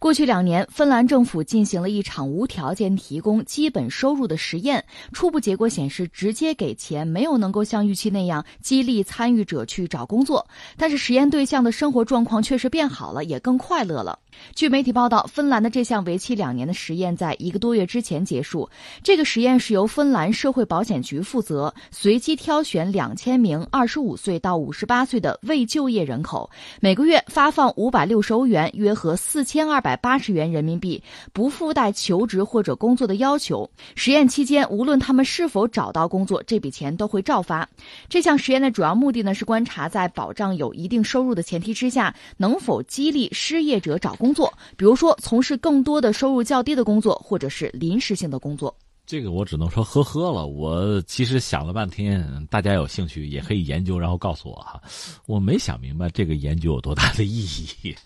[0.00, 14.18] 过去两年，芬兰政府进行了一场无条件提供基本收入的实验，初步结果显示，直接给钱没有能够像预期那样激励参与者去找工作，但是实验对象的生活状况确实变好了，也更快乐了。
[14.54, 18.68] 据媒体报道，芬兰的这项为期两年的实验在一个多月之前结束。
[19.02, 30.00] 这个实验是由芬兰社会保险局负责，随机挑选两千名二十五岁到五十八岁的未就业人口，每个月发放五百六十欧元，约合四千二百。
[30.02, 31.02] 八十元人民币，
[31.32, 33.68] 不附带求职或者工作的要求。
[33.96, 37.68] 实验期间，无论他们是否找到工作，这笔钱都会照发。
[38.08, 48.72] 这项实验的主要目的呢，是观察在保障有一定收入的前提之下，能否激励失业者找工作，比如说从事更多的收入较低的工作，或者是临时性的工作。
[49.06, 50.46] 这个我只能说呵呵了。
[50.46, 54.80] 我其实想了半天，大家有兴趣也可以研究，然后告诉我哈。
[55.26, 57.44] 我没想明白这个研究有多大的意
[57.82, 57.96] 义。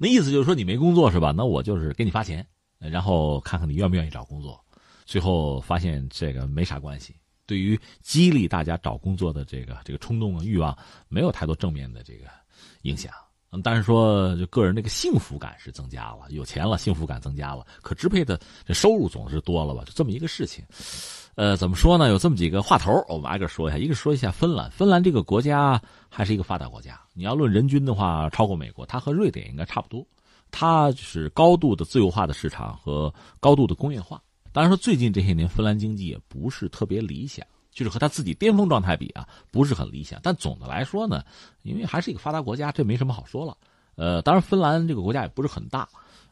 [0.00, 1.30] 那意思就是说你没工作是吧？
[1.36, 2.46] 那我就是给你发钱，
[2.78, 4.58] 然后看看你愿不愿意找工作。
[5.04, 10.76] 最后发现这个没啥关系，对于激励大家找工作的这个这个冲动啊欲望，
[11.08, 12.24] 没有太多正面的这个
[12.82, 13.12] 影响。
[13.62, 19.82] 但是说就个人那个幸福感是增加了，有钱了，幸福感增加了，可支配的这收入总是多了吧？
[19.84, 20.64] 就这么一个事情。
[21.34, 22.08] 呃，怎么说呢？
[22.08, 23.76] 有这么几个话头，我们挨个说一下。
[23.76, 26.98] 一个说一下芬兰，芬兰这个国家还是一个发达国家。
[27.12, 30.06] 你要论人均的话，超过美国，它和瑞典应该差不多。
[30.50, 34.22] 它是高度的自由化的市场和高度的工业化。
[34.50, 37.46] 当然说，最近这些年芬兰经济也不是特别理想，
[37.76, 40.18] 就是和他自己巅峰状态比啊，不是很理想。
[40.22, 41.22] 但总的来说呢，
[41.62, 43.54] 因为还是一个发达国家，这没什么好说了。
[43.96, 45.86] 呃，当然，芬兰这个国家也不是很大。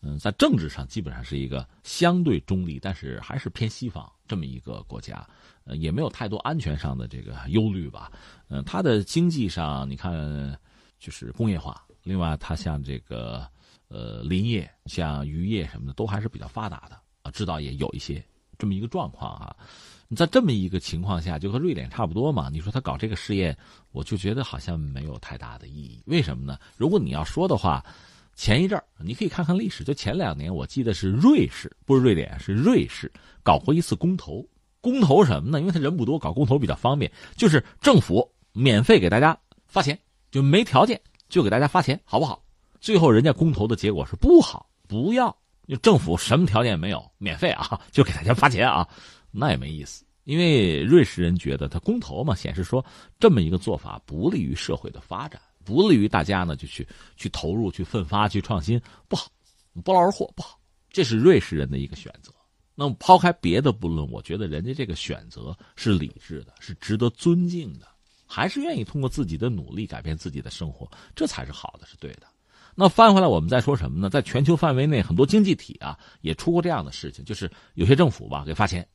[0.00, 5.24] 嗯，在政治上基本上是一个相对中立，但是还是偏西方这么一个国家，
[5.62, 8.10] 呃，也没有太多安全上的这个忧虑吧。
[8.48, 10.12] 嗯，它的经济上你看
[10.98, 13.48] 就是工业化，另外它像这个
[13.86, 18.20] 呃林业、像渔业什么的都还是比较发达的啊，制造业有一些
[18.58, 19.54] 这么一个状况啊。
[20.08, 22.48] 你在这么一个情况下，就和瑞典差不多嘛。
[22.50, 23.56] 你说他搞这个试验，
[23.92, 26.02] 我就觉得好像没有太大的意义。
[26.06, 26.58] 为什么呢？
[26.76, 27.84] 如果你要说的话。
[28.40, 33.10] 前一阵儿，你可以看看历史，就前两年，我记得是瑞士，不是瑞典，是瑞士
[33.42, 34.46] 搞过一次公投。
[34.80, 35.58] 公投什么呢？
[35.58, 39.98] 因为他人不多，搞公投比较方便，就是政府免费给大家发钱，
[40.30, 42.40] 就没条件就给大家发钱，好不好？
[42.80, 48.86] 最后人家公投的结果是不好，不要，就政府什么条件也没有，免费啊， 就给大家发钱啊，
[49.32, 50.04] 那也没意思。
[50.28, 52.84] 因为瑞士人觉得他公投嘛，显示说
[53.18, 55.40] 这么一个做法不利于社会的发展。
[55.64, 58.78] 不利于大家呢，就去去投入、去奋发、去创新，
[59.08, 59.30] 不好，
[59.82, 60.60] 不劳而获，不好。
[60.90, 62.30] 这是瑞士人的一个选择。
[62.74, 67.88] 那么抛开别的不论，我觉得人家这个选择是理智的，是值得尊敬的，
[68.26, 70.86] 还是愿意通过自己的努力改变自己的生活，
[71.16, 72.24] 这才是好的，是对的。
[72.74, 74.10] 那翻回来，我们再说什么呢？
[74.10, 78.86] 在全球范围内，很多经济体啊也出过这样的事情，就是有些政府吧给发钱，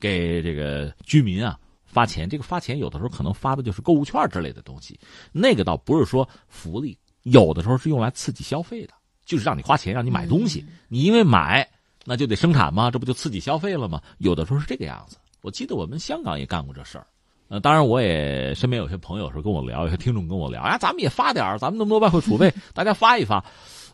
[0.00, 1.58] 给这个居民啊。
[1.86, 4.98] 发钱，这个发钱有的时候可能发的就是购物券之类的东西，
[5.30, 8.94] 那个倒不是说福利，有的时候是用来刺激消费的，
[9.24, 10.66] 就是让你花钱，让你买东西。
[10.88, 11.64] 你因为买，
[12.04, 12.90] 那就得生产吗？
[12.90, 14.02] 这不就刺激消费了吗？
[14.18, 15.16] 有的时候是这个样子。
[15.40, 17.06] 我记得我们香港也干过这事儿，
[17.46, 23.44] 呃，当然我也身边有些朋友说跟我聊，有些听众跟我聊，啊，咱们也发点咱们那么多外汇储备，大家发一发。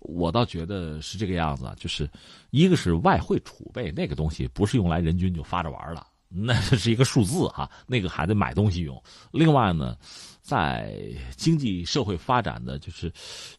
[0.00, 2.08] 我倒觉得是这个样子，就是
[2.50, 6.06] 一个是外汇储备那个东西，不是用来人均就发着玩的。
[6.28, 9.00] 那是一个数字哈，那个还得买东西用。
[9.30, 9.96] 另外呢，
[10.42, 10.92] 在
[11.36, 13.10] 经济社会发展的就是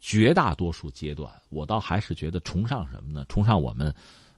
[0.01, 3.25] 绝大多数阶段，我倒还是觉得崇尚什么呢？
[3.29, 3.91] 崇尚我们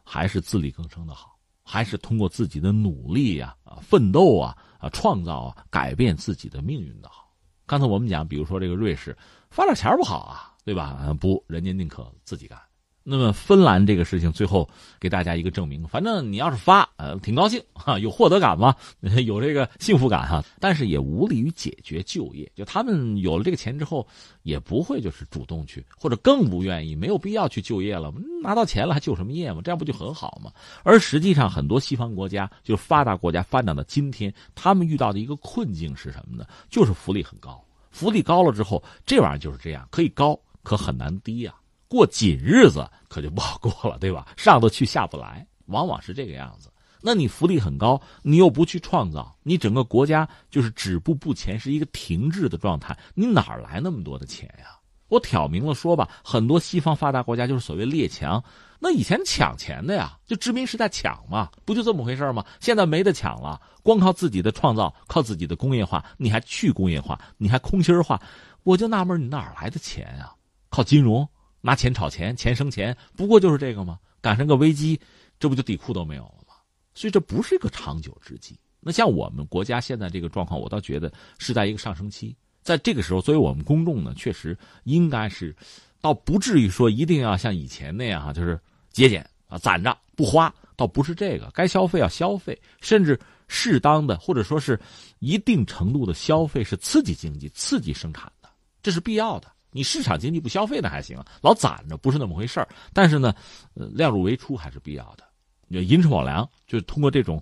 [0.03, 7.33] 还是自力更生的好，还是通过自己的努力呀、啊奋斗啊、啊创造啊，改变自己的命运的好。
[7.65, 9.17] 刚才我们讲，比如说这个瑞士
[9.49, 11.17] 发点钱不好啊，对吧？
[11.19, 12.55] 不，人家宁可自己干。
[13.01, 14.69] 那么芬兰这个事情最后
[14.99, 18.75] 给大家一个证明，反正你要是发，呃，挺高兴哈，有获得感嘛，
[19.25, 22.47] 有这个幸福感哈，但是也无利于解决就业。
[22.53, 24.07] 就他们有了这个钱之后，
[24.43, 28.13] 也不会就是主动去，或者更不愿意，没有必要去就业了。
[28.43, 29.59] 拿到钱了还就什么业嘛？
[29.63, 30.51] 这样不就很好吗？
[30.83, 36.45] 而实际上，很多西方国家，就是发达国家发展到今天，他们遇到的一个困境是什么呢？
[36.69, 41.53] 就是福利很高，福利高了之后，这玩意儿就是这样，可以高，可很难低呀。
[41.87, 44.27] 过紧日子可就不好过了，对吧？
[44.37, 46.71] 上得去下不来，往往是这个样子。
[47.01, 52.97] 那你福利很高，你又不去创造，你整个国家就是止步不前，是一个停滞的状态。
[53.15, 54.77] 你哪来那么多的钱呀？
[55.07, 58.43] 我挑明了说吧，很多西方发达国家就是所谓列强，
[58.79, 62.45] 那以前抢钱的呀，就殖民时代抢嘛，不就这么回事吗？
[62.59, 68.21] 现在没得抢了，光靠自己的创造，靠自己的工业化，你还去工业化，你还空心化，
[68.61, 70.31] 我就纳闷，你哪来的钱呀？
[70.69, 71.27] 靠金融？
[71.61, 73.99] 拿钱炒钱，钱生钱，不过就是这个吗？
[74.21, 74.97] 赶上个危机，
[75.39, 76.53] 这不就底裤都没有了吗？
[76.93, 78.57] 所以这不是一个长久之计。
[78.79, 82.33] 那像我们国家现在这个状况，我倒觉得是在一个上升期。
[82.61, 85.53] 在这个时候，作为我们公众呢，确实应该是，
[85.99, 88.57] 倒不至于说一定要像以前那样哈，就是
[88.91, 91.51] 节俭啊，攒着不花，倒不是这个。
[91.53, 93.19] 该消费要消费，甚至
[93.49, 94.79] 适当的或者说是
[95.19, 98.49] 一定程度的消费是刺激经济、刺激生产的，
[98.81, 99.51] 这是必要的。
[99.71, 103.33] 你市场经济不消费那还行，老攒着不是那么回事但是呢，
[103.73, 105.23] 呃，量入为出还是必要的。
[105.67, 107.41] 你寅吃卯粮，就是通过这种。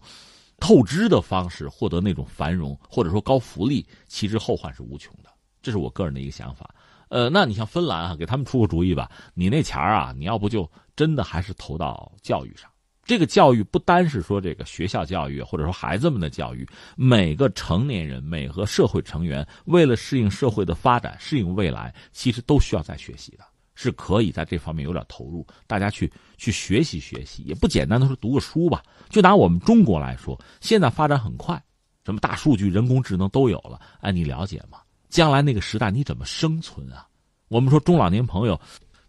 [0.60, 5.30] 透支的方式获得那种繁荣，或者说高福利，其实后患是无穷的。
[5.62, 6.74] 这是我个人的一个想法。
[7.10, 9.08] 呃，那你像芬兰啊，给他们出个主意吧。
[9.36, 12.68] 你那钱啊，你要不就真的还是投到教育上。
[13.08, 16.68] 这个教育不单是说这个学校教育，或者说孩子们的教育，
[16.98, 23.46] 每个成年人、每个社会成员，为了适应社会的发展、适应未来，其实都需要在学习的。
[23.80, 28.84] 是可以在这方面有点投入，大家去去学习学习，也不简单的说读个书吧。
[29.08, 31.64] 就拿我们中国来说，现在发展很快，
[32.04, 33.80] 什么大数据、人工智能都有了。
[34.02, 34.80] 哎，你了解吗？
[35.10, 37.08] 将来那个时代你怎么生存啊？
[37.48, 38.60] 我们说中老年朋友，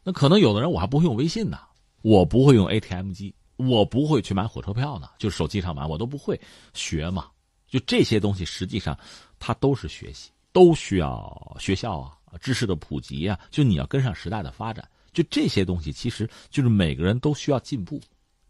[0.04, 1.58] 那可能有的人我还不会用微信呢，
[2.02, 6.40] 我不会用 ATM 机，我不会去买火车票呢，就手机上买我都不会
[6.72, 7.26] 学嘛。
[7.68, 8.98] 就这些东西，实际上
[9.38, 12.14] 它都是学习，都需要学校啊。
[12.42, 17.98] 知识的普及啊，就你要跟上时代的发展，就这些东西，其实就是每个人都需要进步，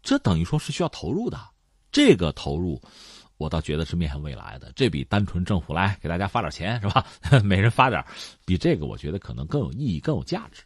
[0.03, 1.39] 这等于说是需要投入的。
[1.89, 2.81] 这个投入，
[3.37, 7.05] 我倒觉得是面向未来的，这比单纯政府来给大家发点钱是吧？
[7.41, 8.03] 每人发点，
[8.45, 10.63] 比这个我觉得可能更有意义、更有价值。